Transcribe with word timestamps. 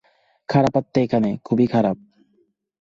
খারাপ 0.49 0.73
আত্মা 0.77 0.99
এখানে, 1.01 1.29
খুবই 1.45 1.65
খারাপ। 1.67 1.97